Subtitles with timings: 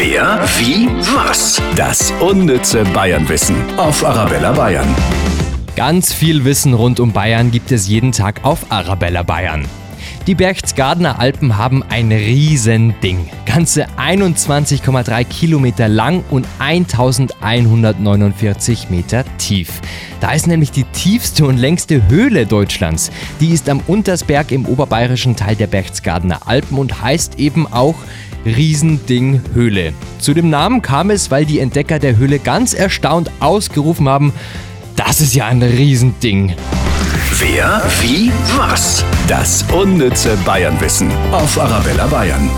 [0.00, 1.60] Wer, wie, was?
[1.74, 4.86] Das unnütze Bayernwissen auf Arabella Bayern.
[5.74, 9.66] Ganz viel Wissen rund um Bayern gibt es jeden Tag auf Arabella Bayern.
[10.28, 13.28] Die Berchtesgadener Alpen haben ein Riesending.
[13.44, 19.80] Ganze 21,3 Kilometer lang und 1149 Meter tief.
[20.20, 23.10] Da ist nämlich die tiefste und längste Höhle Deutschlands.
[23.40, 27.96] Die ist am Untersberg im oberbayerischen Teil der Berchtesgadener Alpen und heißt eben auch
[28.48, 29.92] Riesending Höhle.
[30.18, 34.32] Zu dem Namen kam es, weil die Entdecker der Höhle ganz erstaunt ausgerufen haben,
[34.96, 36.54] das ist ja ein Riesending.
[37.38, 39.04] Wer, wie, was?
[39.28, 42.50] Das unnütze Bayernwissen auf Arabella Bayern.